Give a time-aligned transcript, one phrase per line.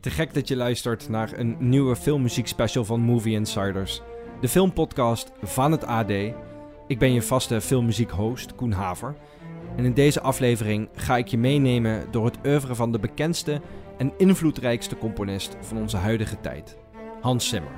[0.00, 4.02] Te gek dat je luistert naar een nieuwe filmmuziek special van Movie Insiders.
[4.40, 6.10] De filmpodcast van het AD.
[6.86, 9.14] Ik ben je vaste filmmuziek host, Koen Haver.
[9.76, 13.60] En in deze aflevering ga ik je meenemen door het oeuvre van de bekendste
[13.98, 16.76] en invloedrijkste componist van onze huidige tijd,
[17.20, 17.72] Hans Zimmer.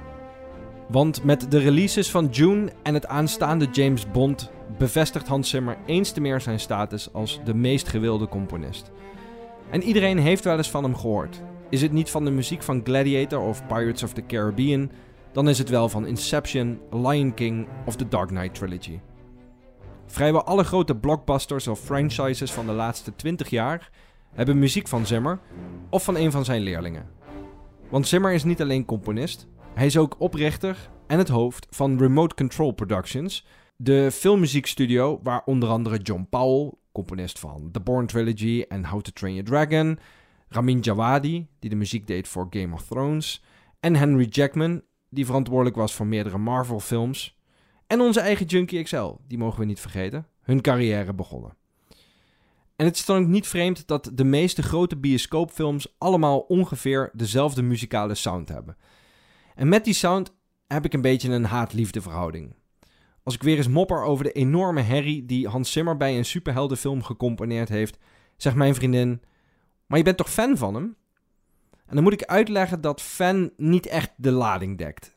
[0.89, 6.11] Want met de releases van June en het aanstaande James Bond bevestigt Hans Zimmer eens
[6.11, 8.91] te meer zijn status als de meest gewilde componist.
[9.71, 11.43] En iedereen heeft wel eens van hem gehoord.
[11.73, 14.91] Is het niet van de muziek van Gladiator of Pirates of the Caribbean,
[15.33, 19.01] dan is het wel van Inception, Lion King of The Dark Knight Trilogy.
[20.07, 23.91] Vrijwel alle grote blockbusters of franchises van de laatste 20 jaar
[24.33, 25.39] hebben muziek van Zimmer
[25.91, 27.09] of van een van zijn leerlingen.
[27.89, 30.77] Want Zimmer is niet alleen componist, hij is ook oprichter
[31.07, 37.39] en het hoofd van Remote Control Productions, de filmmuziekstudio waar onder andere John Powell, componist
[37.39, 39.99] van The Bourne Trilogy en How to Train Your Dragon,
[40.53, 43.45] Ramin Djawadi, die de muziek deed voor Game of Thrones,
[43.81, 47.39] en Henry Jackman, die verantwoordelijk was voor meerdere Marvel-films,
[47.87, 51.57] en onze eigen Junkie XL, die mogen we niet vergeten, hun carrière begonnen.
[52.77, 57.63] En het is dan ook niet vreemd dat de meeste grote bioscoopfilms allemaal ongeveer dezelfde
[57.63, 58.77] muzikale sound hebben.
[59.55, 60.35] En met die sound
[60.67, 62.55] heb ik een beetje een haat-liefde verhouding.
[63.23, 67.03] Als ik weer eens mopper over de enorme herrie die Hans Zimmer bij een superheldenfilm
[67.03, 67.99] gecomponeerd heeft,
[68.37, 69.23] zegt mijn vriendin:
[69.93, 70.97] Maar je bent toch fan van hem?
[71.87, 75.17] En dan moet ik uitleggen dat fan niet echt de lading dekt.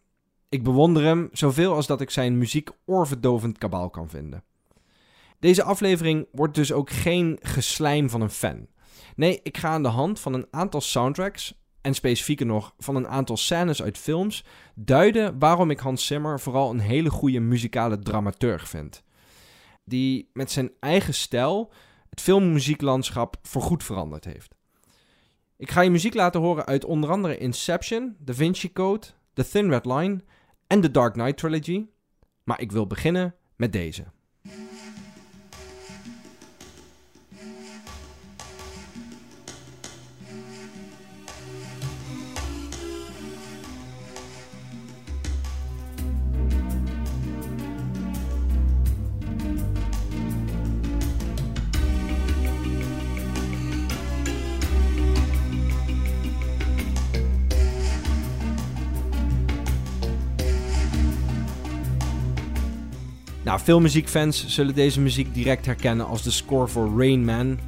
[0.50, 4.44] Ik bewonder hem zoveel als dat ik zijn muziek oorverdovend kabaal kan vinden.
[5.40, 8.68] Deze aflevering wordt dus ook geen geslijm van een fan.
[9.16, 13.08] Nee, ik ga aan de hand van een aantal soundtracks en specifieker nog van een
[13.08, 18.70] aantal scènes uit films duiden waarom ik Hans Zimmer vooral een hele goede muzikale dramaturg
[18.70, 19.04] vind.
[19.84, 21.72] Die met zijn eigen stijl
[22.10, 24.56] het filmmuzieklandschap voorgoed veranderd heeft.
[25.58, 29.70] Ik ga je muziek laten horen uit onder andere Inception, Da Vinci Code, The Thin
[29.70, 30.24] Red Line
[30.68, 31.86] en The Dark Knight Trilogy.
[32.44, 34.04] Maar ik wil beginnen met deze.
[63.46, 67.60] Nou, veel muziekfans zullen deze muziek direct herkennen als de score voor Rain Man.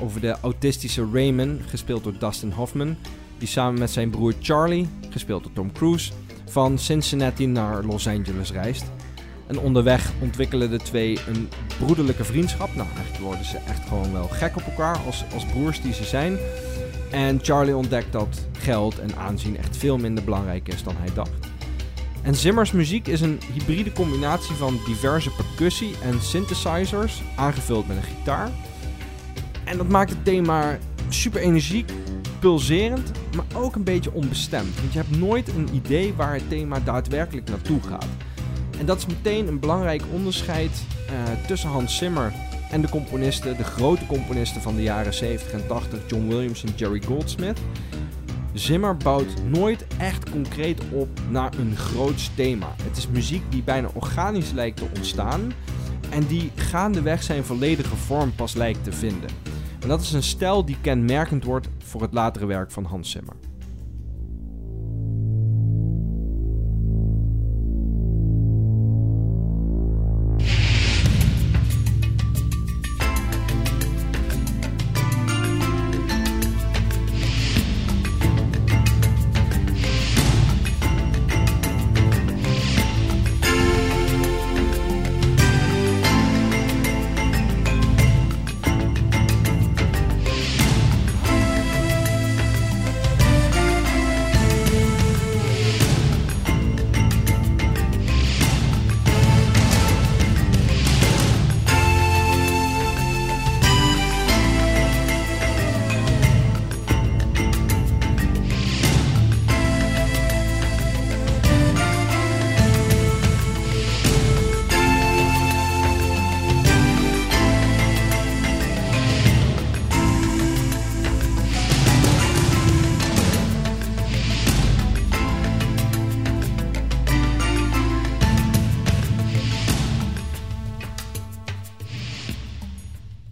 [0.00, 2.96] Over de autistische Raymond, gespeeld door Dustin Hoffman.
[3.38, 6.12] Die samen met zijn broer Charlie, gespeeld door Tom Cruise,
[6.48, 8.84] van Cincinnati naar Los Angeles reist.
[9.46, 11.48] En onderweg ontwikkelen de twee een
[11.78, 12.74] broederlijke vriendschap.
[12.74, 16.04] Nou, eigenlijk worden ze echt gewoon wel gek op elkaar als, als broers die ze
[16.04, 16.38] zijn.
[17.10, 21.49] En Charlie ontdekt dat geld en aanzien echt veel minder belangrijk is dan hij dacht.
[22.22, 28.02] En Zimmers muziek is een hybride combinatie van diverse percussie en synthesizers, aangevuld met een
[28.02, 28.50] gitaar.
[29.64, 30.78] En dat maakt het thema
[31.08, 31.92] super energiek,
[32.38, 34.80] pulserend, maar ook een beetje onbestemd.
[34.80, 38.06] Want je hebt nooit een idee waar het thema daadwerkelijk naartoe gaat.
[38.78, 42.32] En dat is meteen een belangrijk onderscheid eh, tussen Hans Zimmer
[42.70, 46.72] en de componisten, de grote componisten van de jaren 70 en 80, John Williams en
[46.76, 47.60] Jerry Goldsmith.
[48.60, 52.74] Zimmer bouwt nooit echt concreet op naar een groots thema.
[52.82, 55.52] Het is muziek die bijna organisch lijkt te ontstaan
[56.10, 59.30] en die gaandeweg zijn volledige vorm pas lijkt te vinden.
[59.80, 63.34] En dat is een stijl die kenmerkend wordt voor het latere werk van Hans Zimmer.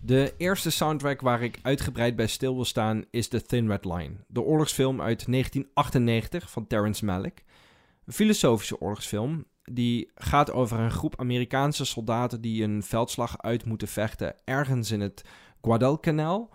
[0.08, 4.10] De eerste soundtrack waar ik uitgebreid bij stil wil staan is The Thin Red Line,
[4.26, 7.44] de oorlogsfilm uit 1998 van Terrence Malick.
[8.04, 13.88] Een filosofische oorlogsfilm die gaat over een groep Amerikaanse soldaten die een veldslag uit moeten
[13.88, 15.22] vechten ergens in het
[15.62, 16.50] Guadalcanal.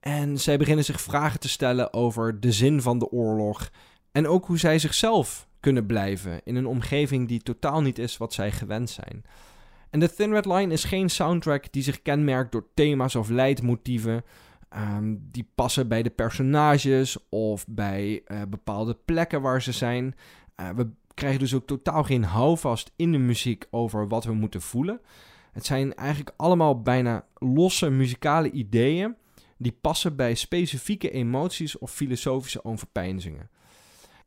[0.00, 3.70] En zij beginnen zich vragen te stellen over de zin van de oorlog
[4.12, 8.32] en ook hoe zij zichzelf kunnen blijven in een omgeving die totaal niet is wat
[8.32, 9.24] zij gewend zijn.
[9.90, 14.24] En The Thin Red Line is geen soundtrack die zich kenmerkt door thema's of leidmotieven
[14.68, 20.14] ehm, die passen bij de personages of bij uh, bepaalde plekken waar ze zijn.
[20.60, 24.62] Uh, we krijgen dus ook totaal geen houvast in de muziek over wat we moeten
[24.62, 25.00] voelen.
[25.52, 29.16] Het zijn eigenlijk allemaal bijna losse muzikale ideeën
[29.56, 33.50] die passen bij specifieke emoties of filosofische overpeinzingen.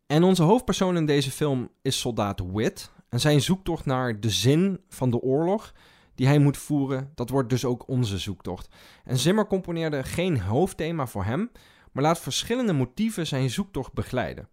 [0.08, 2.92] En onze hoofdpersoon in deze film is soldaat Wit.
[3.12, 5.74] En zijn zoektocht naar de zin van de oorlog
[6.16, 8.68] die hij moet voeren, dat wordt dus ook onze zoektocht.
[9.06, 11.52] En Zimmer componeerde geen hoofdthema voor hem,
[11.92, 14.48] maar laat verschillende motieven zijn zoektocht begeleiden.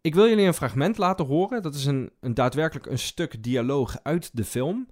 [0.00, 1.62] Ik wil jullie een fragment laten horen.
[1.62, 4.88] Dat is een, een daadwerkelijk een stuk dialoog uit de film.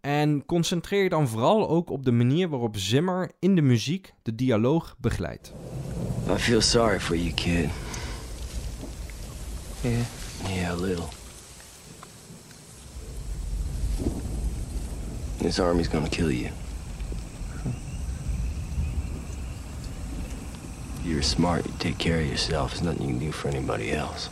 [0.00, 4.34] En concentreer je dan vooral ook op de manier waarop Zimmer in de muziek de
[4.34, 5.52] dialoog begeleidt.
[6.30, 7.70] I feel sorry for you, kid.
[9.80, 10.00] Yeah.
[10.54, 11.25] Yeah, a little.
[15.46, 16.50] This army's gonna kill you.
[21.04, 22.72] You're smart, you take care of yourself.
[22.72, 24.28] There's nothing you can do for anybody else.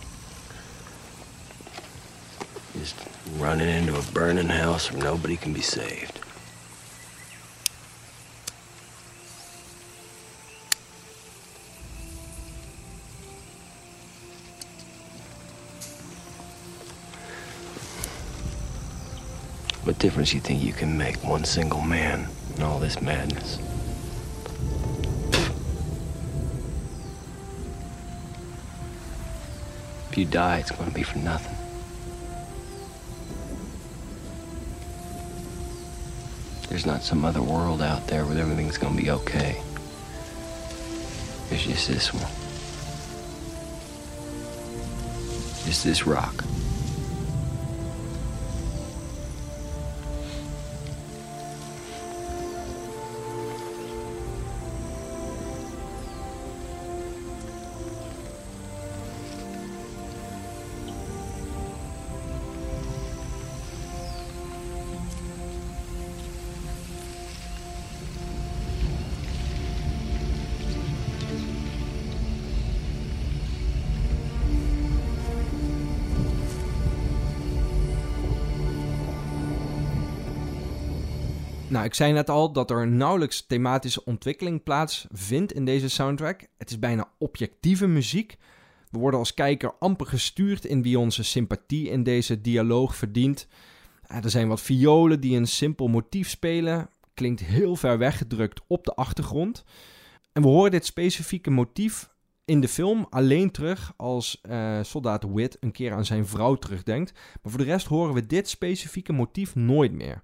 [2.76, 2.96] Just
[3.36, 6.18] running into a burning house where nobody can be saved.
[19.84, 22.26] What difference you think you can make, one single man,
[22.56, 23.58] in all this madness?
[30.08, 31.54] If you die, it's going to be for nothing.
[36.70, 39.60] There's not some other world out there where everything's going to be okay.
[41.50, 42.22] There's just this one.
[45.66, 46.42] Just this rock.
[81.84, 86.46] Nou, ik zei net al dat er nauwelijks thematische ontwikkeling plaatsvindt in deze soundtrack.
[86.58, 88.36] Het is bijna objectieve muziek.
[88.90, 93.46] We worden als kijker amper gestuurd in wie onze sympathie in deze dialoog verdient.
[94.06, 96.88] Er zijn wat violen die een simpel motief spelen.
[97.14, 99.64] Klinkt heel ver weggedrukt op de achtergrond.
[100.32, 102.10] En we horen dit specifieke motief
[102.44, 107.12] in de film alleen terug als uh, soldaat Wit een keer aan zijn vrouw terugdenkt.
[107.12, 110.22] Maar voor de rest horen we dit specifieke motief nooit meer.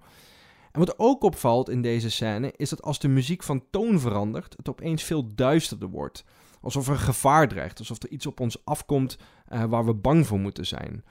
[0.73, 4.55] En wat ook opvalt in deze scène is dat als de muziek van toon verandert,
[4.57, 6.25] het opeens veel duisterder wordt.
[6.61, 9.19] Alsof er gevaar dreigt, alsof er iets op ons afkomt
[9.53, 11.05] uh, waar we bang voor moeten zijn.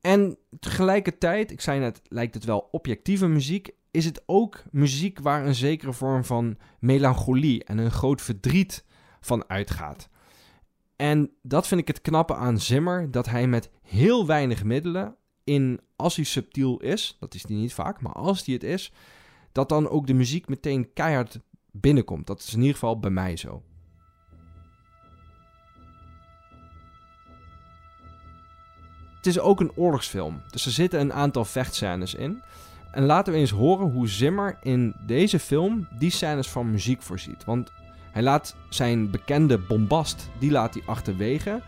[0.00, 5.46] En tegelijkertijd, ik zei net, lijkt het wel objectieve muziek, is het ook muziek waar
[5.46, 8.84] een zekere vorm van melancholie en een groot verdriet
[9.20, 10.08] van uitgaat.
[10.96, 15.80] En dat vind ik het knappe aan Zimmer, dat hij met heel weinig middelen in,
[15.96, 18.92] als hij subtiel is, dat is hij niet vaak, maar als hij het is,
[19.52, 22.26] dat dan ook de muziek meteen keihard binnenkomt.
[22.26, 23.62] Dat is in ieder geval bij mij zo.
[29.16, 32.42] Het is ook een oorlogsfilm, dus er zitten een aantal vechtscènes in.
[32.92, 37.44] En laten we eens horen hoe Zimmer in deze film die scènes van muziek voorziet.
[37.44, 37.72] Want
[38.12, 41.62] hij laat zijn bekende bombast, die laat hij achterwege.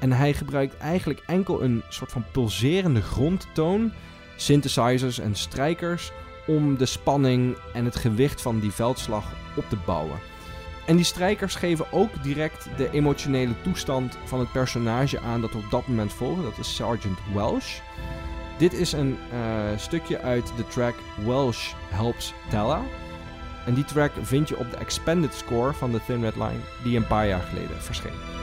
[0.00, 3.92] En hij gebruikt eigenlijk enkel een soort van pulserende grondtoon,
[4.36, 6.12] synthesizers en strijkers
[6.46, 10.18] om de spanning en het gewicht van die veldslag op te bouwen.
[10.86, 15.58] En die strijkers geven ook direct de emotionele toestand van het personage aan dat we
[15.58, 16.42] op dat moment volgen.
[16.42, 17.78] Dat is Sergeant Welsh.
[18.58, 22.82] Dit is een uh, stukje uit de track Welsh Helps Tella.
[23.66, 26.96] En die track vind je op de expanded score van The Thin Red Line, die
[26.96, 28.39] een paar jaar geleden verscheen.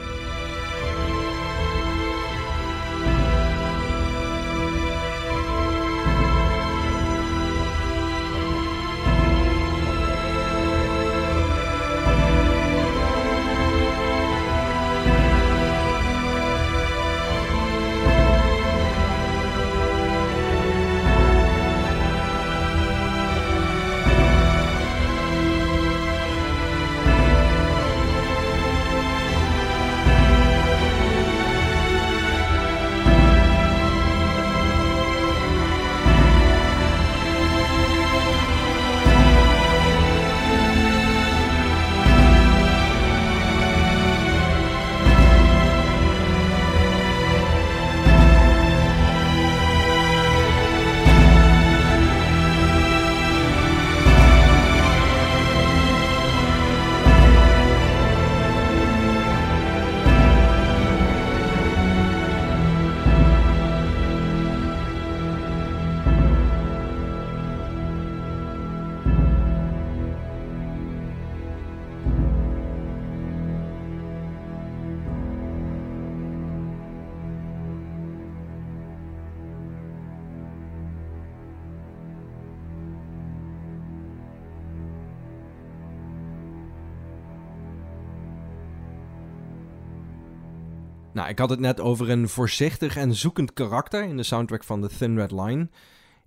[91.18, 94.80] Nou, ik had het net over een voorzichtig en zoekend karakter in de soundtrack van
[94.80, 95.68] The Thin Red Line.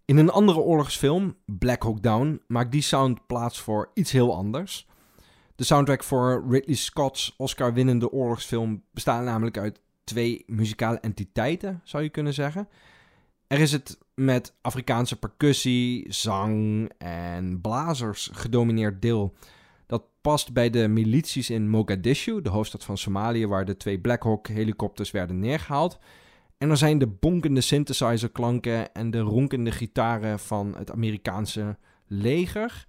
[0.05, 4.87] In een andere oorlogsfilm, Black Hawk Down, maakt die sound plaats voor iets heel anders.
[5.55, 12.09] De soundtrack voor Ridley Scott's Oscar-winnende oorlogsfilm bestaat namelijk uit twee muzikale entiteiten, zou je
[12.09, 12.67] kunnen zeggen.
[13.47, 19.35] Er is het met Afrikaanse percussie, zang en blazers gedomineerd deel.
[20.21, 24.47] Past bij de milities in Mogadishu, de hoofdstad van Somalië, waar de twee Black Hawk
[24.47, 25.99] helikopters werden neergehaald.
[26.57, 32.85] En er zijn de bonkende synthesizerklanken en de ronkende gitaren van het Amerikaanse leger.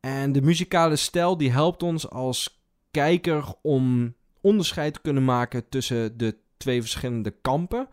[0.00, 6.18] En de muzikale stijl die helpt ons als kijker om onderscheid te kunnen maken tussen
[6.18, 7.88] de twee verschillende kampen.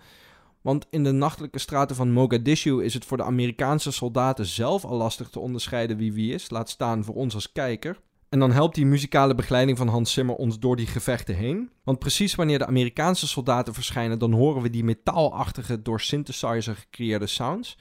[0.62, 4.98] Want in de nachtelijke straten van Mogadishu is het voor de Amerikaanse soldaten zelf al
[4.98, 8.00] lastig te onderscheiden wie wie is, laat staan voor ons als kijker.
[8.30, 11.70] En dan helpt die muzikale begeleiding van Hans Zimmer ons door die gevechten heen.
[11.84, 17.28] Want precies wanneer de Amerikaanse soldaten verschijnen, dan horen we die metaalachtige, door synthesizer gecreëerde
[17.28, 17.78] sounds.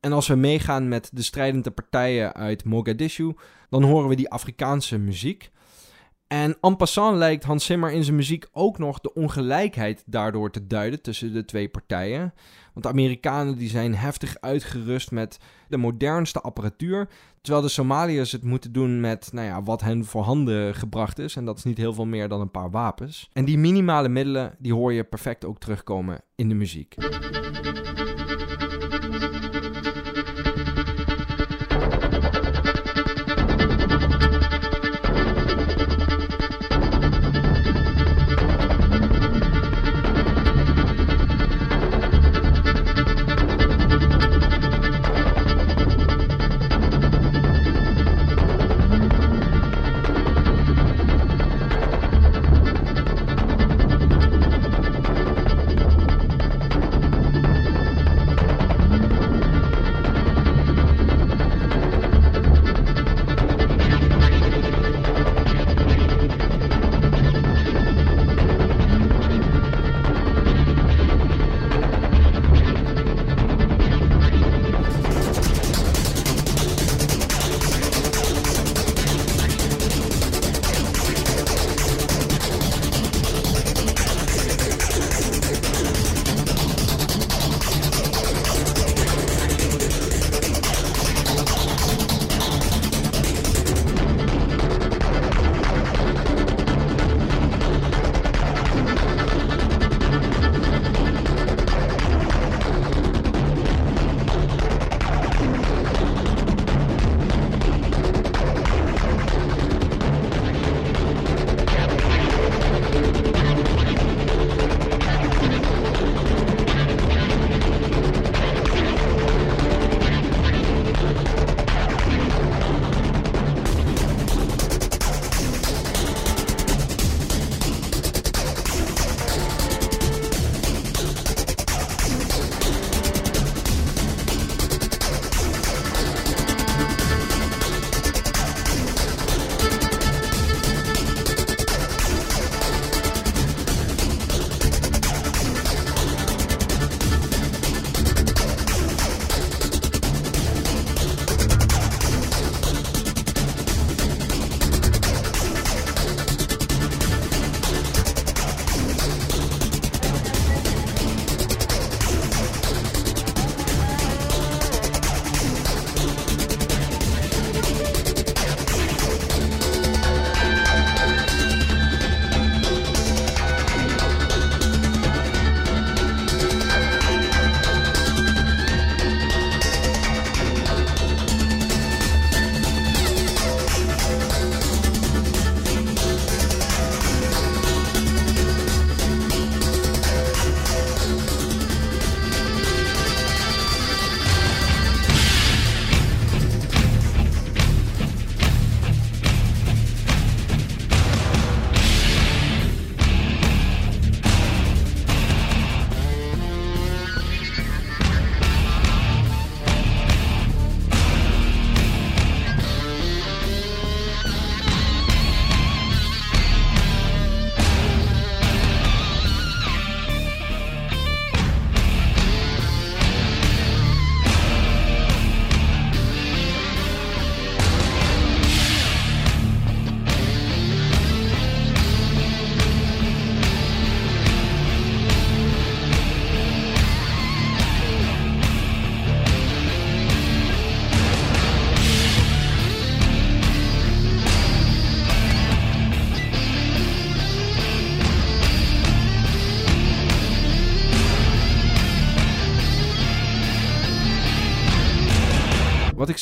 [0.00, 3.34] En als we meegaan met de strijdende partijen uit Mogadishu,
[3.68, 5.50] dan horen we die Afrikaanse muziek.
[6.32, 10.66] En en passant lijkt Hans Zimmer in zijn muziek ook nog de ongelijkheid daardoor te
[10.66, 12.34] duiden tussen de twee partijen.
[12.72, 17.08] Want de Amerikanen die zijn heftig uitgerust met de modernste apparatuur,
[17.40, 21.36] terwijl de Somaliërs het moeten doen met nou ja, wat hen voorhanden gebracht is.
[21.36, 23.30] En dat is niet heel veel meer dan een paar wapens.
[23.32, 26.94] En die minimale middelen die hoor je perfect ook terugkomen in de muziek.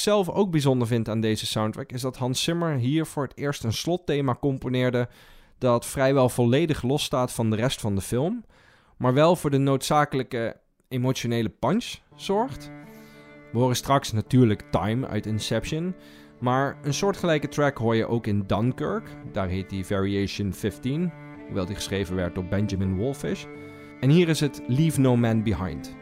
[0.09, 3.65] Zelf ook bijzonder vind aan deze soundtrack is dat Hans Zimmer hier voor het eerst
[3.65, 5.09] een slotthema componeerde
[5.59, 8.45] dat vrijwel volledig losstaat van de rest van de film,
[8.97, 10.57] maar wel voor de noodzakelijke
[10.89, 12.71] emotionele punch zorgt.
[13.53, 15.95] We horen straks natuurlijk Time uit Inception,
[16.41, 21.13] maar een soortgelijke track hoor je ook in Dunkirk, daar heet die Variation 15,
[21.47, 23.45] hoewel die geschreven werd door Benjamin Wolfish.
[24.01, 25.98] En hier is het Leave No Man Behind.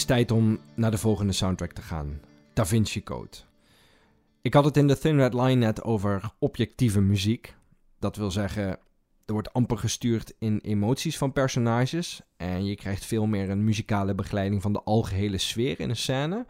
[0.00, 2.20] Is tijd om naar de volgende soundtrack te gaan.
[2.52, 3.36] Da Vinci Code.
[4.42, 7.54] Ik had het in de Thin Red Line net over objectieve muziek.
[7.98, 8.68] Dat wil zeggen,
[9.24, 12.20] er wordt amper gestuurd in emoties van personages.
[12.36, 16.46] En je krijgt veel meer een muzikale begeleiding van de algehele sfeer in een scène.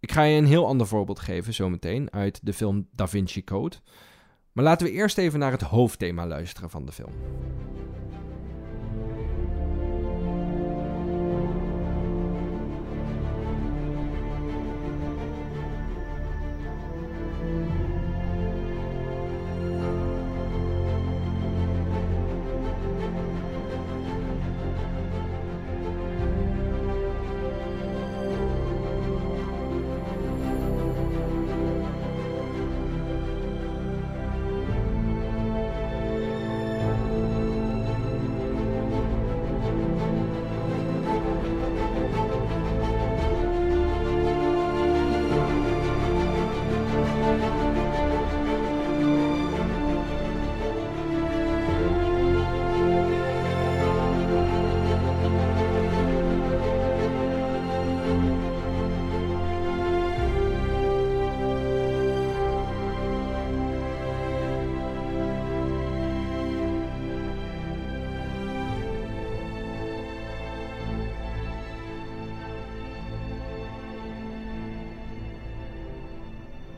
[0.00, 3.76] Ik ga je een heel ander voorbeeld geven zometeen uit de film Da Vinci Code.
[4.52, 7.12] Maar laten we eerst even naar het hoofdthema luisteren van de film.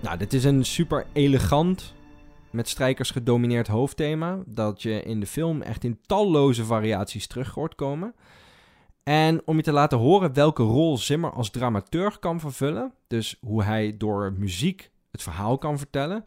[0.08, 1.94] Nou, dit is een super elegant,
[2.50, 4.38] met strijkers gedomineerd hoofdthema.
[4.46, 8.14] Dat je in de film echt in talloze variaties terug hoort komen.
[9.02, 13.62] En om je te laten horen welke rol Zimmer als dramaturg kan vervullen, dus hoe
[13.62, 16.24] hij door muziek het verhaal kan vertellen,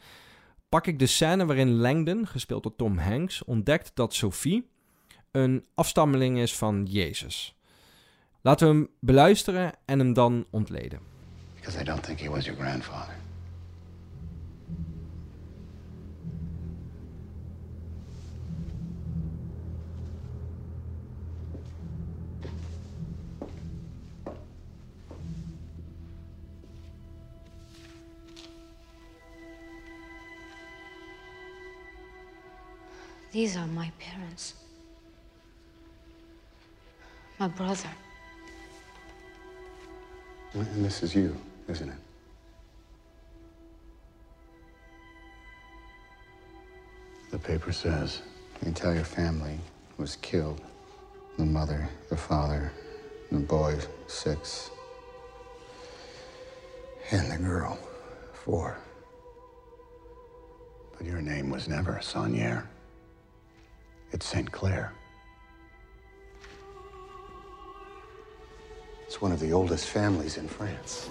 [0.69, 4.69] pak ik de scène waarin Langdon, gespeeld door Tom Hanks, ontdekt dat Sophie
[5.31, 7.57] een afstammeling is van Jezus.
[8.41, 10.99] Laten we hem beluisteren en hem dan ontleden.
[11.55, 13.20] Because I don't think he was your grandfather.
[33.31, 34.55] These are my parents.
[37.39, 37.89] My brother.
[40.53, 41.35] And this is you,
[41.69, 41.95] isn't it?
[47.31, 48.21] The paper says
[48.59, 49.57] the entire family
[49.97, 50.61] was killed.
[51.37, 52.73] The mother, the father,
[53.31, 54.69] the boy, six.
[57.11, 57.79] And the girl,
[58.33, 58.77] four.
[60.97, 62.65] But your name was never Saunier.
[64.13, 64.51] It's St.
[64.51, 64.91] Clair.
[69.05, 71.09] It's one of the oldest families in France.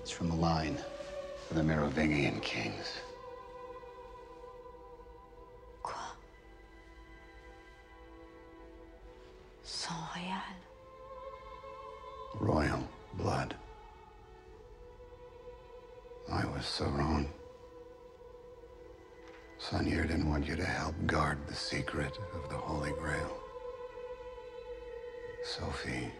[0.00, 0.78] It's from the line
[1.50, 2.98] of the Merovingian kings.
[5.82, 5.96] Quoi?
[9.62, 10.56] Sang royal.
[12.40, 13.56] Royal blood.
[16.30, 17.28] I was so wrong.
[19.70, 23.34] Sonier didn't want you to help guard the secret of the Holy Grail.
[25.42, 26.12] Sophie,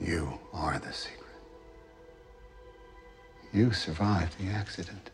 [0.00, 1.22] you are the secret.
[3.52, 5.12] You survived the accident.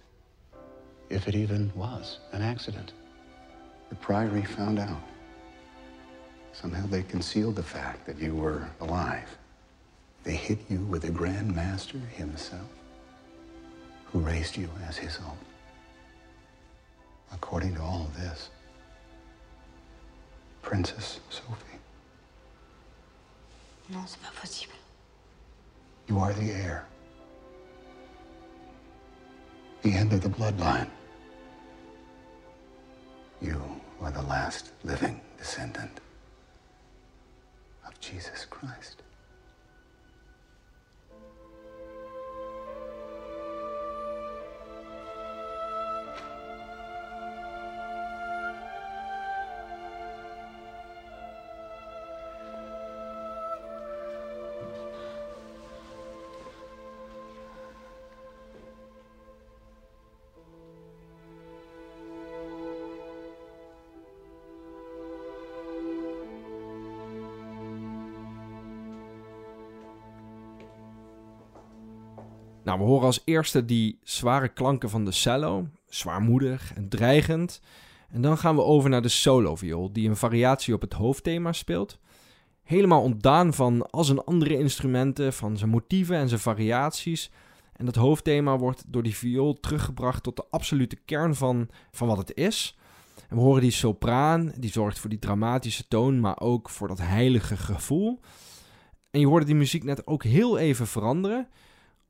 [1.11, 2.95] If it even was an accident.
[3.91, 5.03] The Priory found out.
[6.55, 9.37] Somehow they concealed the fact that you were alive.
[10.25, 12.82] They hit you with the Grand Master himself
[14.13, 15.39] who raised you as his own.
[17.33, 18.51] According to all of this,
[20.61, 21.79] Princess Sophie,
[23.89, 24.73] Non, c'est pas possible.
[26.09, 26.87] you are the heir.
[29.83, 30.89] The end of the bloodline.
[33.41, 33.61] You
[34.01, 36.01] are the last living descendant
[37.87, 39.02] of Jesus Christ.
[72.73, 77.61] Nou, we horen als eerste die zware klanken van de cello, zwaarmoedig en dreigend.
[78.09, 81.99] En dan gaan we over naar de solo-viool, die een variatie op het hoofdthema speelt.
[82.63, 87.31] Helemaal ontdaan van al zijn andere instrumenten, van zijn motieven en zijn variaties.
[87.73, 92.19] En dat hoofdthema wordt door die viool teruggebracht tot de absolute kern van, van wat
[92.19, 92.79] het is.
[93.29, 96.99] En we horen die sopraan, die zorgt voor die dramatische toon, maar ook voor dat
[96.99, 98.21] heilige gevoel.
[99.11, 101.49] En je hoorde die muziek net ook heel even veranderen.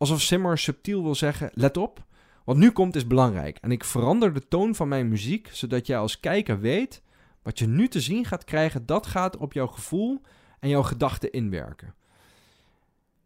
[0.03, 2.05] Alsof Simmer subtiel wil zeggen: let op,
[2.45, 3.59] wat nu komt is belangrijk.
[3.61, 7.03] En ik verander de toon van mijn muziek, zodat jij als kijker weet:
[7.43, 10.21] wat je nu te zien gaat krijgen, dat gaat op jouw gevoel
[10.61, 11.95] en jouw gedachten inwerken.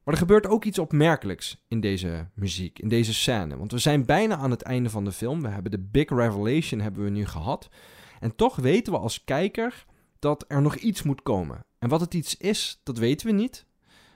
[0.04, 3.56] Maar er gebeurt ook iets opmerkelijks in deze muziek, in deze scène.
[3.56, 5.42] Want we zijn bijna aan het einde van de film.
[5.42, 7.68] We hebben de big revelation hebben we nu gehad.
[8.20, 9.84] En toch weten we als kijker
[10.18, 11.64] dat er nog iets moet komen.
[11.78, 13.66] En wat het iets is, dat weten we niet.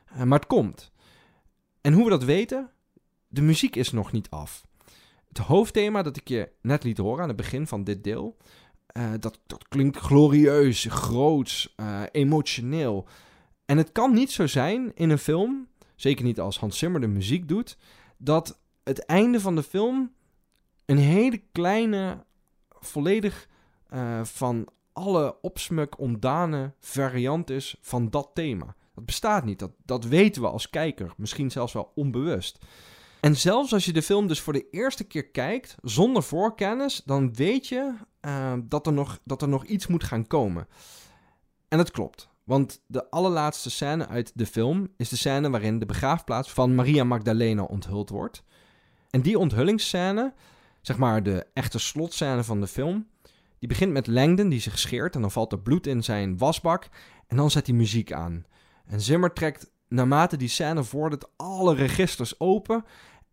[0.04, 0.92] Eh, maar het komt.
[1.80, 2.70] En hoe we dat weten?
[3.28, 4.66] De muziek is nog niet af.
[5.28, 8.36] Het hoofdthema dat ik je net liet horen aan het begin van dit deel,
[8.96, 13.08] uh, dat, klinkt glorieus, groots, uh, emotioneel.
[13.64, 17.06] En het kan niet zo zijn in een film, zeker niet als Hans Zimmer de
[17.06, 17.76] muziek doet,
[18.16, 20.12] dat het einde van de film
[20.86, 22.24] een hele kleine,
[22.68, 23.48] volledig
[23.94, 28.74] uh, van alle opsmuk ontdane variant is van dat thema.
[28.94, 29.58] Dat bestaat niet.
[29.58, 31.12] Dat, dat weten we als kijker.
[31.16, 32.58] Misschien zelfs wel onbewust.
[33.20, 37.34] En zelfs als je de film dus voor de eerste keer kijkt, zonder voorkennis, dan
[37.34, 40.66] weet je uh, dat, er nog, dat er nog iets moet gaan komen.
[41.68, 42.28] En dat klopt.
[42.44, 47.04] Want de allerlaatste scène uit de film is de scène waarin de begraafplaats van Maria
[47.04, 48.42] Magdalena onthuld wordt.
[49.10, 50.34] En die onthullingsscène,
[50.80, 53.06] zeg maar de echte slotscène van de film,
[53.58, 56.88] die begint met Langdon die zich scheert en dan valt er bloed in zijn wasbak
[57.26, 58.44] en dan zet hij muziek aan.
[58.90, 62.84] En Zimmer trekt naarmate die scène vordert alle registers open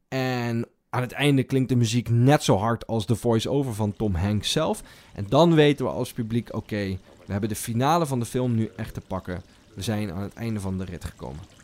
[0.08, 4.16] en aan het einde klinkt de muziek net zo hard als de voice-over van Tom
[4.16, 4.84] Hanks zelf.
[5.14, 8.70] En dan weten we als publiek, oké, we hebben de finale van de film nu
[8.76, 9.42] echt te pakken.
[9.74, 11.57] We zijn aan het einde van de rit gekomen.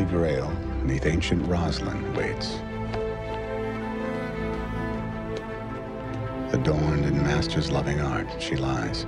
[0.00, 2.54] Holy Grail beneath ancient Roslyn waits.
[6.54, 9.04] Adorned in master's loving art, she lies.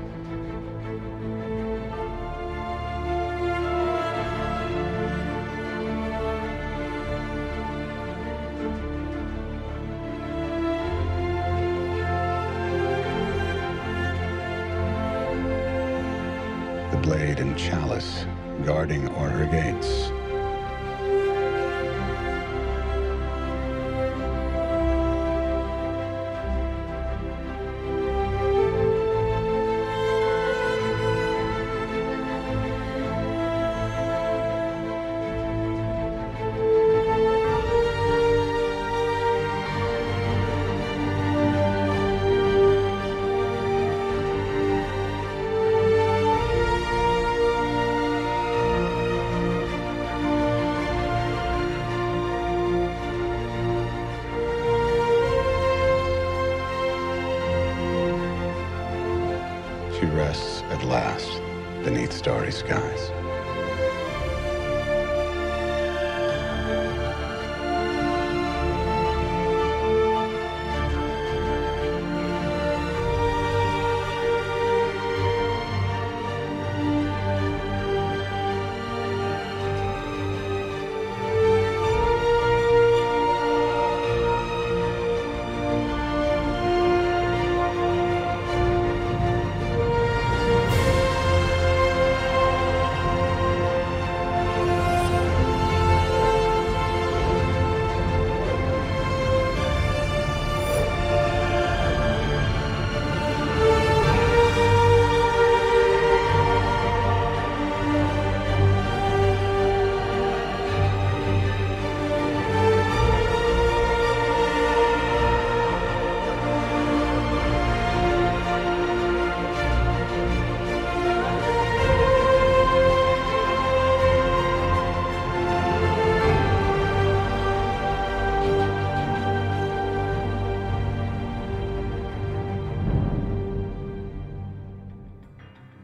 [16.90, 18.26] The blade and chalice
[18.66, 19.08] guarding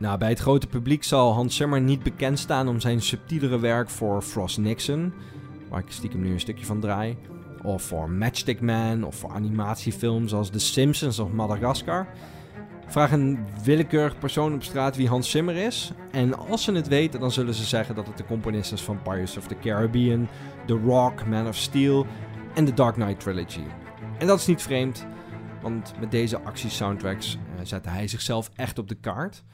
[0.09, 3.91] Nou, bij het grote publiek zal Hans Zimmer niet bekend staan om zijn subtielere werk
[3.91, 5.13] voor Frost Nixon,
[5.69, 7.17] waar ik stiekem nu een stukje van draai,
[7.63, 12.07] of voor Matchstick Man, of voor animatiefilms als The Simpsons of Madagascar.
[12.87, 15.93] Vraag een willekeurig persoon op straat wie Hans Zimmer is.
[16.11, 19.03] En als ze het weten, dan zullen ze zeggen dat het de componist is van
[19.03, 20.29] Pirates of the Caribbean,
[20.67, 22.07] The Rock, Man of Steel
[22.55, 23.65] en The Dark Knight Trilogy.
[24.19, 25.07] En dat is niet vreemd,
[25.63, 29.45] want met deze actiesoundtracks uh, zette hij zichzelf echt op de kaart.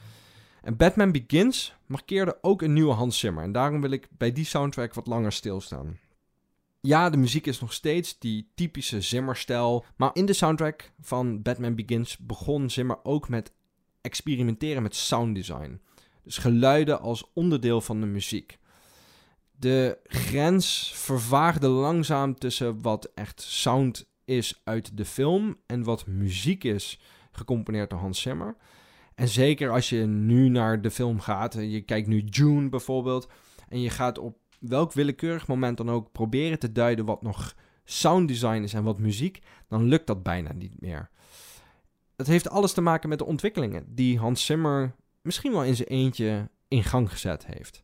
[0.65, 3.43] En Batman Begins markeerde ook een nieuwe Hans Zimmer.
[3.43, 5.99] En daarom wil ik bij die soundtrack wat langer stilstaan.
[6.81, 9.85] Ja, de muziek is nog steeds die typische Zimmer-stijl.
[9.95, 13.51] Maar in de soundtrack van Batman Begins begon Zimmer ook met
[14.01, 15.81] experimenteren met sounddesign.
[16.23, 18.57] Dus geluiden als onderdeel van de muziek.
[19.59, 26.63] De grens vervaagde langzaam tussen wat echt sound is uit de film en wat muziek
[26.63, 26.99] is
[27.31, 28.55] gecomponeerd door Hans Zimmer.
[29.15, 33.29] En zeker als je nu naar de film gaat, je kijkt nu June bijvoorbeeld,
[33.69, 38.63] en je gaat op welk willekeurig moment dan ook proberen te duiden wat nog sounddesign
[38.63, 41.09] is en wat muziek, dan lukt dat bijna niet meer.
[42.15, 45.87] Het heeft alles te maken met de ontwikkelingen die Hans Zimmer misschien wel in zijn
[45.87, 47.83] eentje in gang gezet heeft.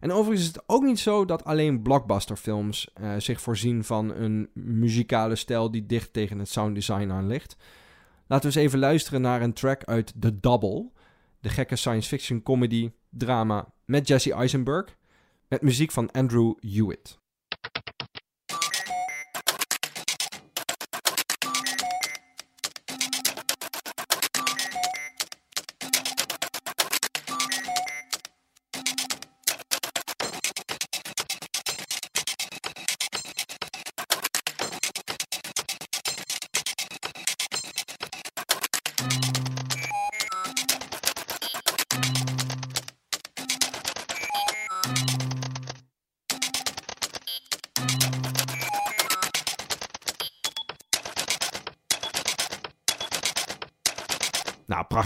[0.00, 4.50] En overigens is het ook niet zo dat alleen blockbusterfilms uh, zich voorzien van een
[4.54, 7.56] muzikale stijl die dicht tegen het sounddesign aan ligt.
[8.26, 10.90] Laten we eens even luisteren naar een track uit The Double,
[11.40, 14.96] de gekke science fiction comedy drama met Jesse Eisenberg,
[15.48, 17.18] met muziek van Andrew Hewitt.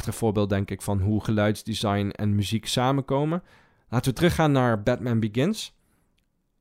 [0.00, 3.42] Prachtig voorbeeld denk ik van hoe geluidsdesign en muziek samenkomen.
[3.88, 5.74] Laten we teruggaan naar Batman Begins.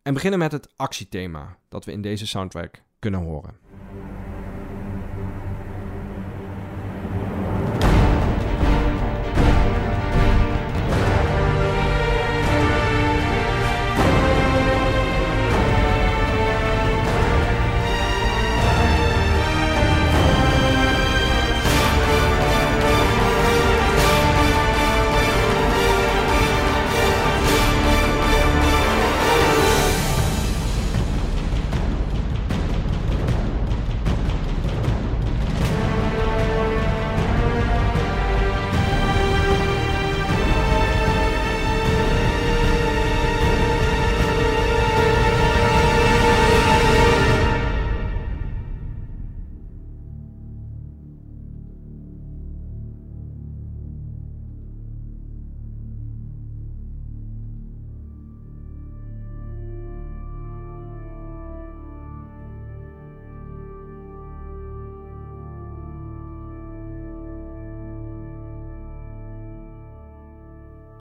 [0.01, 3.68] En beginnen met het actiethema dat we in deze soundtrack kunnen horen.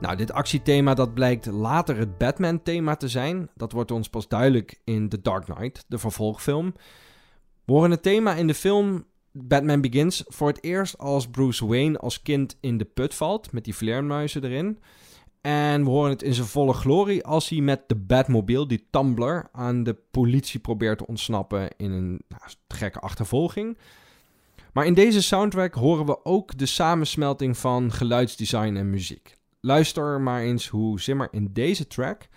[0.09, 3.49] Nou, dit actiethema dat blijkt later het Batman-thema te zijn.
[3.55, 6.73] Dat wordt ons pas duidelijk in The Dark Knight, de vervolgfilm.
[7.65, 11.97] We horen het thema in de film Batman Begins voor het eerst als Bruce Wayne
[11.97, 14.79] als kind in de put valt, met die vleermuizen erin.
[15.41, 19.49] En we horen het in zijn volle glorie als hij met de Batmobile, die Tumbler,
[19.51, 23.77] aan de politie probeert te ontsnappen in een nou, gekke achtervolging.
[24.73, 29.37] Maar in deze soundtrack horen we ook de samensmelting van geluidsdesign en muziek.
[29.61, 32.27] Luister maar eens hoe Zimmer in deze track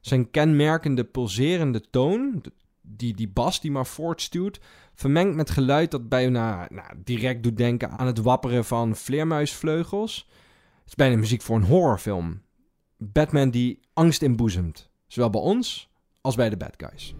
[0.00, 2.42] zijn kenmerkende pulserende toon,
[2.82, 4.60] die, die bas die maar voortstuwt,
[4.94, 10.28] vermengt met geluid dat bijna nou, direct doet denken aan het wapperen van vleermuisvleugels.
[10.78, 12.42] Het is bijna muziek voor een horrorfilm.
[12.96, 17.14] Batman die angst inboezemt, zowel bij ons als bij de bad guys.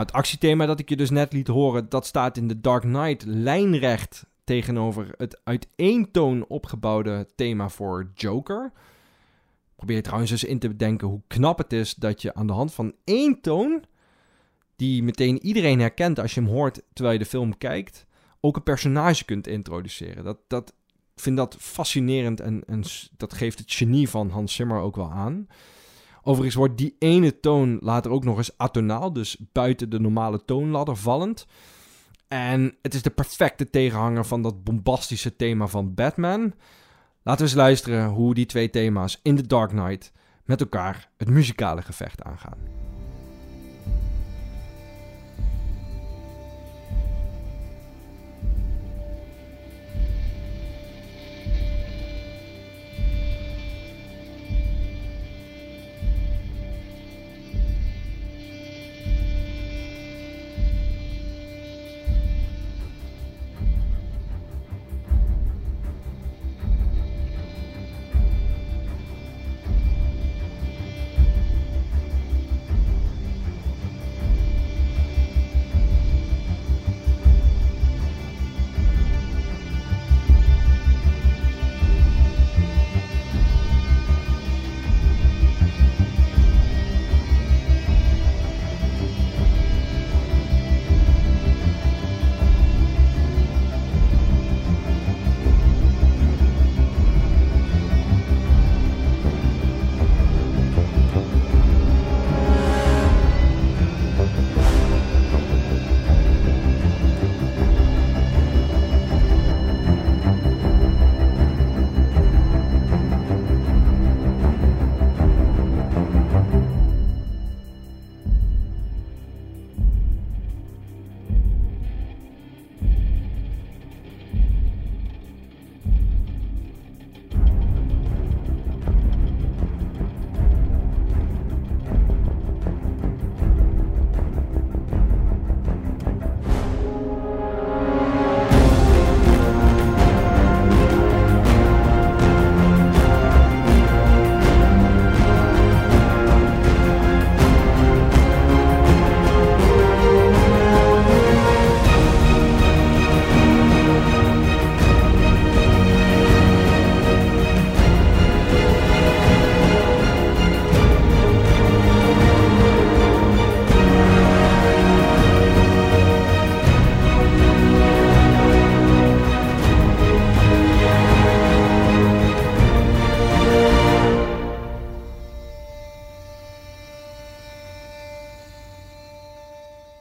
[0.00, 2.82] Nou, het actiethema dat ik je dus net liet horen, dat staat in The Dark
[2.82, 8.72] Knight lijnrecht tegenover het uit één toon opgebouwde thema voor Joker.
[9.76, 12.74] Probeer trouwens eens in te bedenken hoe knap het is dat je aan de hand
[12.74, 13.84] van één toon,
[14.76, 18.06] die meteen iedereen herkent als je hem hoort terwijl je de film kijkt,
[18.40, 20.24] ook een personage kunt introduceren.
[20.24, 20.74] Dat, dat,
[21.14, 22.82] ik vind dat fascinerend en, en
[23.16, 25.46] dat geeft het genie van Hans Zimmer ook wel aan.
[26.22, 30.96] Overigens wordt die ene toon later ook nog eens atonaal, dus buiten de normale toonladder
[30.96, 31.46] vallend.
[32.28, 36.54] En het is de perfecte tegenhanger van dat bombastische thema van Batman.
[37.22, 40.12] Laten we eens luisteren hoe die twee thema's in The Dark Knight
[40.44, 42.79] met elkaar het muzikale gevecht aangaan.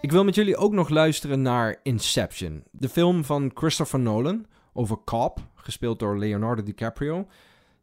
[0.09, 4.97] Ik wil met jullie ook nog luisteren naar Inception, de film van Christopher Nolan over
[5.05, 7.27] Cop, gespeeld door Leonardo DiCaprio,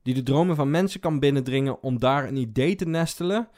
[0.03, 3.49] die de dromen van mensen kan binnendringen om daar een idee te nestelen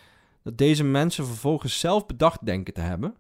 [0.43, 3.15] dat deze mensen vervolgens zelf bedacht denken te hebben.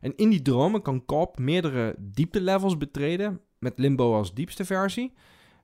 [0.00, 5.12] En in die dromen kan Cop meerdere diepte-levels betreden, met Limbo als diepste versie.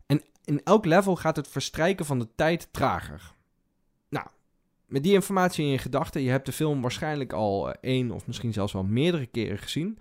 [0.06, 3.34] En in elk level gaat het verstrijken van de tijd trager
[4.86, 8.26] met die informatie in je gedachten, je hebt de film waarschijnlijk al eh, één of
[8.26, 9.98] misschien zelfs wel meerdere keren gezien.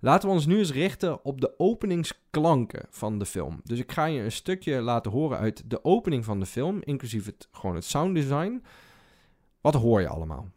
[0.00, 3.60] Laten we ons nu eens richten op de openingsklanken van de film.
[3.64, 7.26] Dus ik ga je een stukje laten horen uit de opening van de film, inclusief
[7.26, 8.62] het, gewoon het sounddesign.
[9.60, 10.48] Wat hoor je allemaal?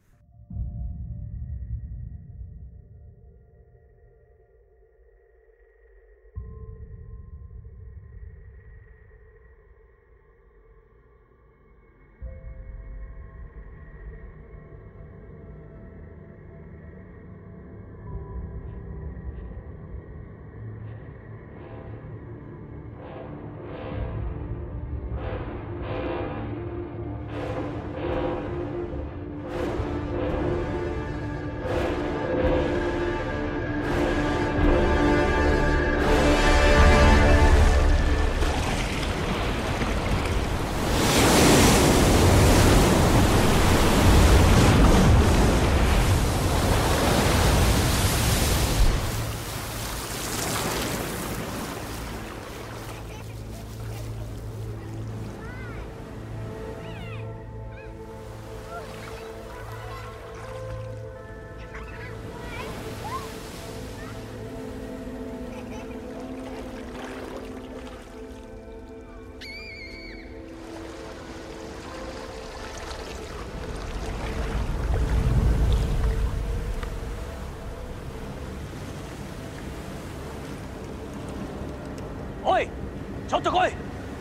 [83.31, 83.71] ちょっと来い。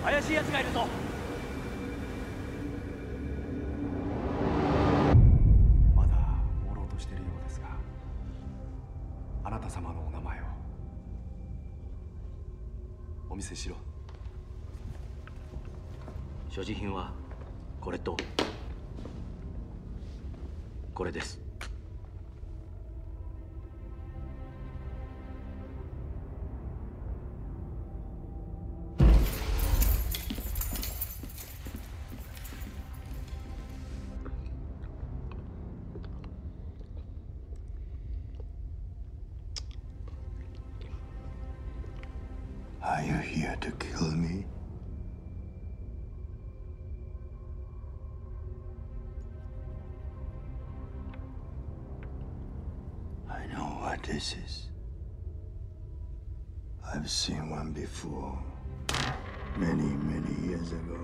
[0.05, 0.99] 怪しい奴がいるぞ。
[54.21, 54.68] Is.
[56.93, 58.39] I've seen one before,
[59.57, 61.01] many, many years ago.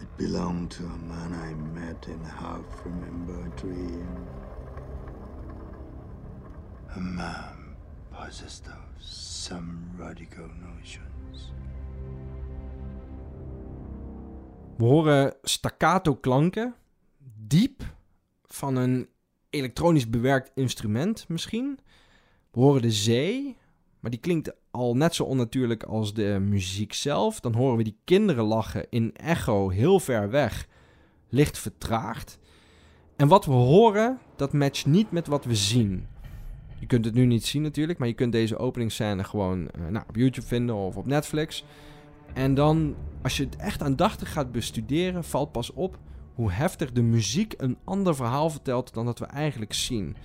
[0.00, 4.26] It belonged to a man I met in a half remembered dream.
[6.96, 7.76] A man
[8.10, 11.52] possessed of some radical notions.
[14.78, 16.74] We horen staccato klanken,
[17.46, 17.82] diep,
[18.46, 19.08] van een
[19.52, 21.78] elektronisch bewerkt instrument misschien.
[22.50, 23.56] We horen de zee,
[24.00, 27.40] maar die klinkt al net zo onnatuurlijk als de muziek zelf.
[27.40, 30.68] Dan horen we die kinderen lachen in echo heel ver weg,
[31.28, 32.38] licht vertraagd.
[33.16, 36.06] En wat we horen, dat matcht niet met wat we zien.
[36.78, 40.04] Je kunt het nu niet zien natuurlijk, maar je kunt deze openingsscène gewoon eh, nou,
[40.08, 41.64] op YouTube vinden of op Netflix.
[42.34, 45.98] En dan, als je het echt aandachtig gaat bestuderen, valt pas op
[46.34, 50.16] hoe heftig de muziek een ander verhaal vertelt dan dat we eigenlijk zien.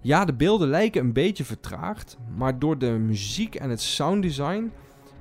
[0.00, 4.72] Ja, de beelden lijken een beetje vertraagd, maar door de muziek en het sounddesign,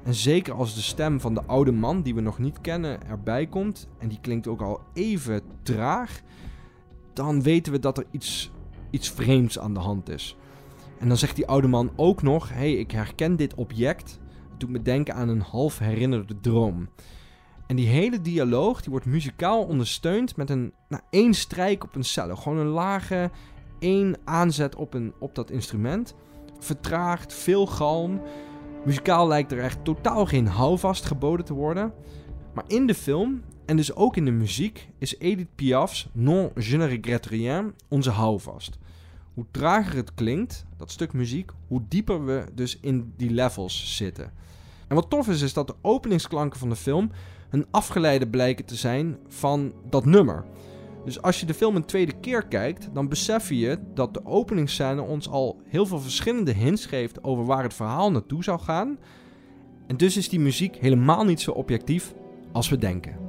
[0.03, 3.47] en zeker als de stem van de oude man die we nog niet kennen erbij
[3.47, 6.21] komt, en die klinkt ook al even traag,
[7.13, 8.51] dan weten we dat er iets,
[8.89, 10.37] iets vreemds aan de hand is.
[10.99, 14.19] En dan zegt die oude man ook nog: hey, ik herken dit object.
[14.49, 16.89] Het doet me denken aan een half herinnerde droom.
[17.68, 22.03] En die hele dialoog die wordt muzikaal ondersteund met een nou, één strijk op een
[22.03, 22.36] cello.
[22.36, 23.32] Gewoon een lage
[23.80, 26.16] één aanzet op, een, op dat instrument.
[26.59, 28.22] Vertraagd, veel galm.
[28.86, 31.93] Muzikaal lijkt er echt totaal geen houvast geboden te worden.
[32.53, 36.78] Maar in de film, en dus ook in de muziek, is Edith Piaf's Non je
[36.78, 38.78] ne onze houvast.
[39.34, 44.32] Hoe trager het klinkt, dat stuk muziek, hoe dieper we dus in die levels zitten.
[44.88, 47.11] En wat tof is, is dat de openingsklanken van de film
[47.55, 50.45] een afgeleide blijken te zijn van dat nummer.
[51.05, 55.01] Dus als je de film een tweede keer kijkt, dan besef je dat de openingsscène
[55.01, 58.97] ons al heel veel verschillende hints geeft over waar het verhaal naartoe zou gaan.
[59.87, 62.13] En dus is die muziek helemaal niet zo objectief
[62.51, 63.24] als we denken.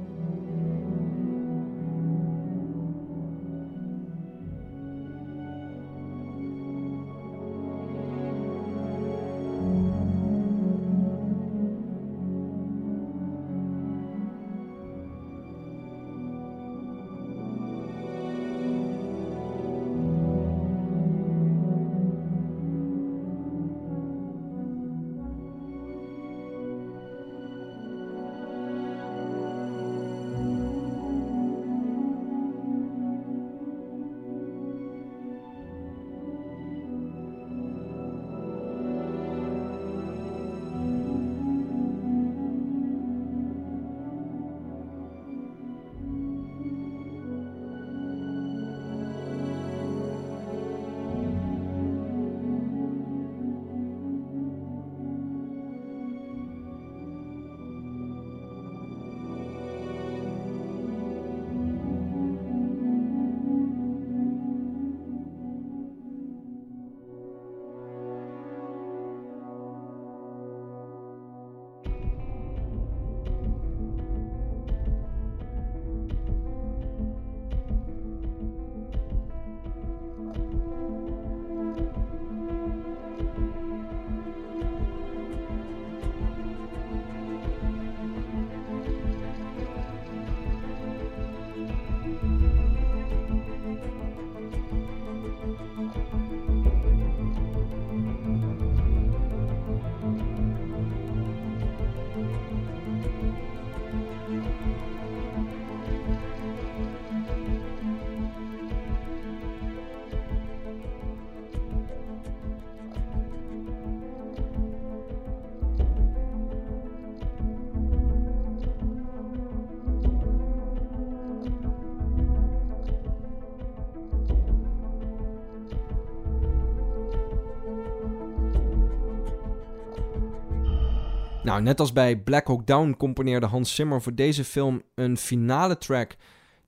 [131.47, 135.77] Nou, net als bij Black Hawk Down componeerde Hans Zimmer voor deze film een finale
[135.77, 136.15] track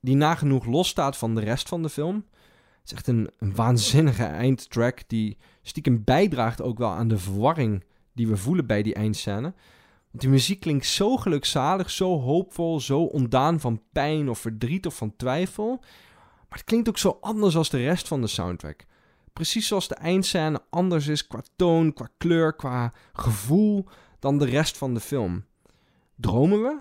[0.02, 2.16] die nagenoeg losstaat van de rest van de film.
[2.16, 8.28] Het is echt een, waanzinnige eindtrack die stiekem bijdraagt ook wel aan de verwarring die
[8.28, 9.54] we voelen bij die eindscène.
[10.12, 14.96] Want die muziek klinkt zo gelukzalig, zo hoopvol, zo ontdaan van pijn of verdriet of
[14.96, 15.78] van twijfel.
[16.50, 18.86] Maar het klinkt ook zo anders als de rest van de soundtrack.
[19.34, 23.86] Precies zoals de eindscène anders is qua toon, qua kleur, qua gevoel
[24.20, 25.46] dan de rest van de film.
[26.16, 26.80] Dromen we?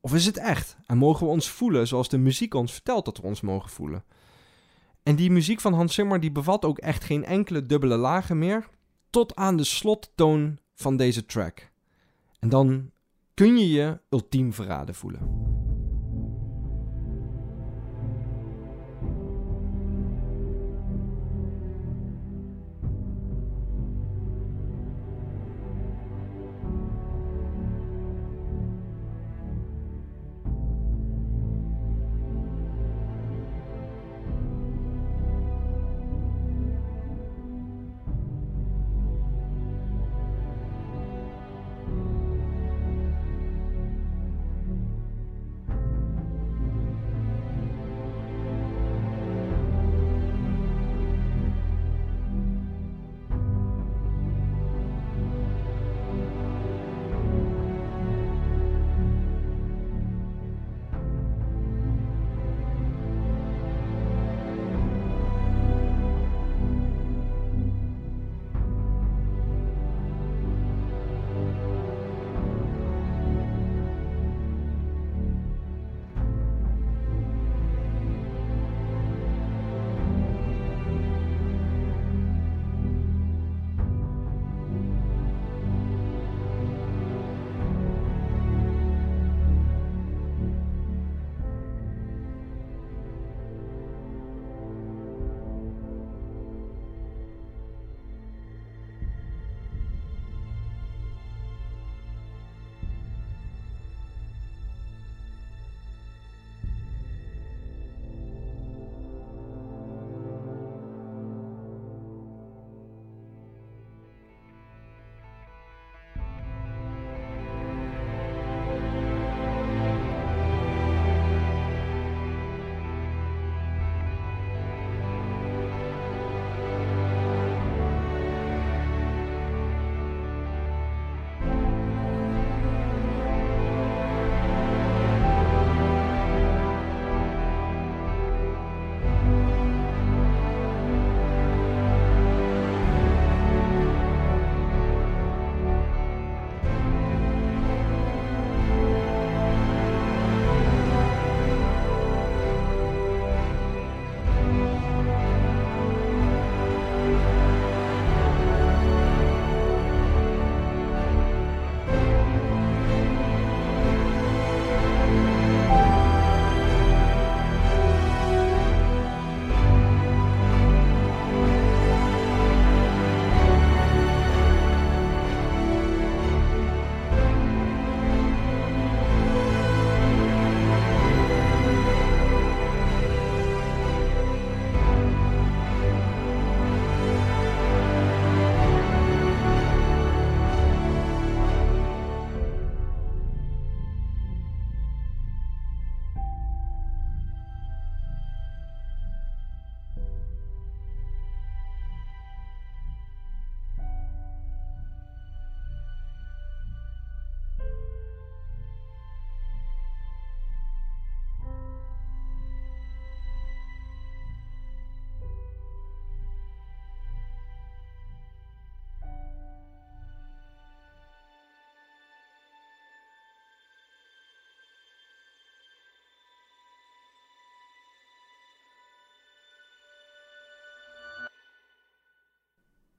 [0.00, 0.76] Of is het echt?
[0.86, 4.04] En mogen we ons voelen zoals de muziek ons vertelt dat we ons mogen voelen?
[5.02, 8.68] En die muziek van Hans Zimmer die bevat ook echt geen enkele dubbele lagen meer,
[9.10, 11.70] tot aan de slottoon van deze track.
[12.38, 12.90] En dan
[13.34, 15.49] kun je je ultiem verraden voelen.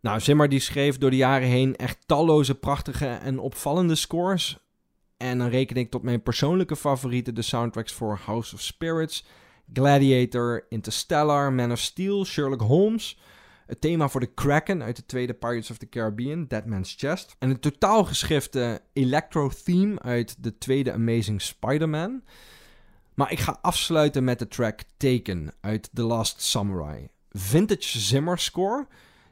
[0.01, 4.57] Nou, Zimmer die schreef door de jaren heen echt talloze prachtige en opvallende scores.
[5.17, 9.25] En dan reken ik tot mijn persoonlijke favorieten de soundtracks voor House of Spirits,
[9.73, 13.19] Gladiator, Interstellar, Man of Steel, Sherlock Holmes.
[13.65, 17.35] Het thema voor de Kraken uit de tweede Pirates of the Caribbean, Dead Man's Chest.
[17.39, 22.23] En het totaal geschrifte Electro-theme uit de tweede Amazing Spider-Man.
[23.13, 27.09] Maar ik ga afsluiten met de track Taken uit The Last Samurai.
[27.29, 28.87] Vintage Zimmer score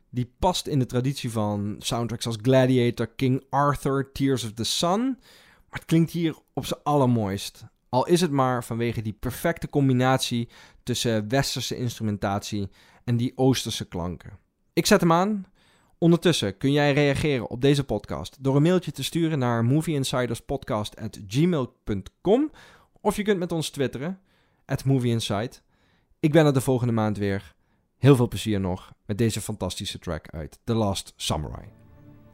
[0.10, 5.18] Die past in de traditie van soundtracks als Gladiator, King Arthur, Tears of the Sun.
[5.70, 7.66] Maar het klinkt hier op zijn allermooist.
[7.90, 10.50] Al is het maar vanwege die perfecte combinatie
[10.84, 12.70] tussen westerse instrumentatie
[13.04, 14.38] en die oosterse klanken.
[14.74, 15.46] Ik zet hem aan.
[15.98, 22.52] Ondertussen kun jij reageren op deze podcast door een mailtje te sturen naar movieinsiderspodcast.gmail.com
[23.02, 24.20] of je kunt met ons twitteren,
[24.66, 25.64] at movieinsight.
[26.20, 27.56] Ik ben er de volgende maand weer.
[28.00, 31.68] Heel veel plezier nog met deze fantastische track uit The Last Samurai.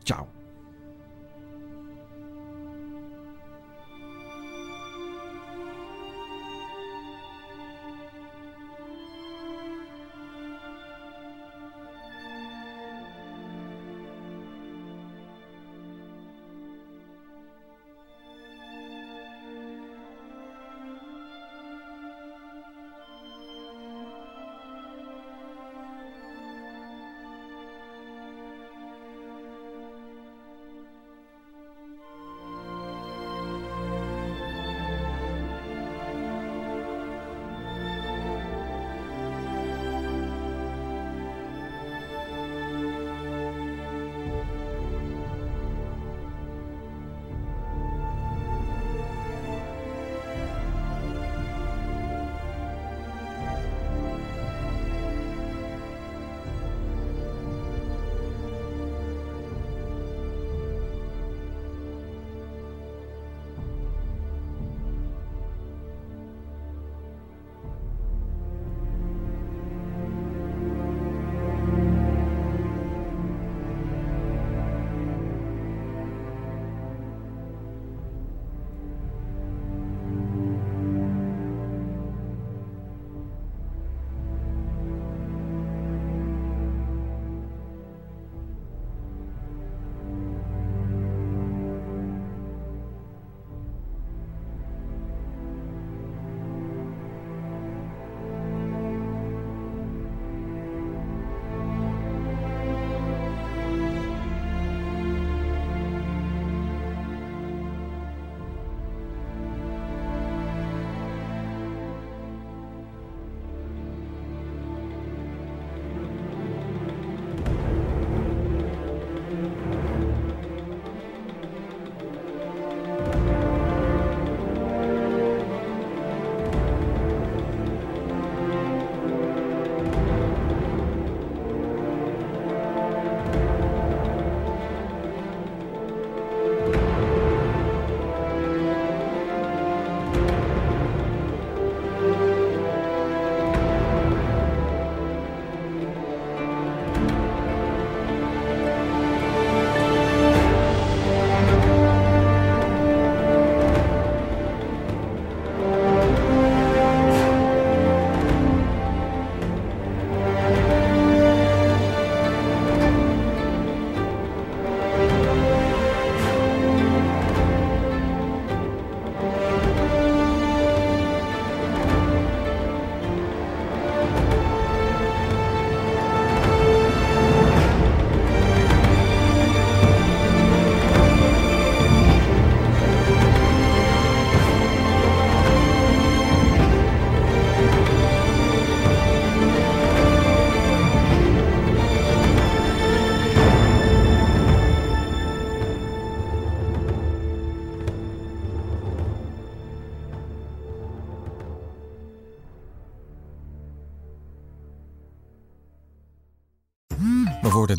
[0.04, 0.45] Ciao.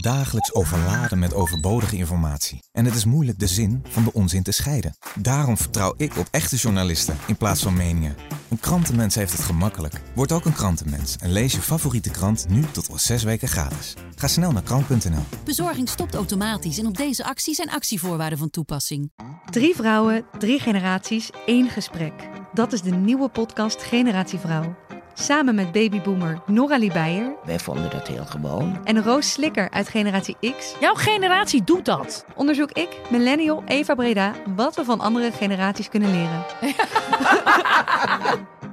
[0.06, 2.62] Dagelijks overladen met overbodige informatie.
[2.72, 4.96] En het is moeilijk de zin van de onzin te scheiden.
[5.18, 8.16] Daarom vertrouw ik op echte journalisten in plaats van meningen.
[8.48, 10.00] Een krantenmens heeft het gemakkelijk.
[10.14, 13.94] Word ook een krantenmens en lees je favoriete krant nu tot al zes weken gratis.
[14.14, 15.24] Ga snel naar krant.nl.
[15.44, 19.12] Bezorging stopt automatisch en op deze actie zijn actievoorwaarden van toepassing.
[19.50, 22.12] Drie vrouwen, drie generaties, één gesprek.
[22.52, 24.85] Dat is de nieuwe podcast Generatie Vrouw.
[25.18, 28.80] Samen met babyboomer Nora Beijer Wij vonden dat heel gewoon.
[28.84, 32.24] en Roos Slikker uit Generatie X Jouw generatie doet dat.
[32.34, 36.44] onderzoek ik, millennial Eva Breda, wat we van andere generaties kunnen leren.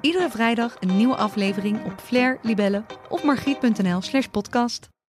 [0.01, 4.92] Iedere vrijdag een nieuwe aflevering op Flair, Libelle of margriet.nl slash podcast.